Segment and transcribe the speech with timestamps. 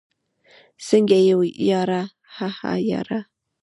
[0.87, 1.33] څنګه يې
[1.69, 2.01] ياره؟
[2.35, 3.19] هههه ياره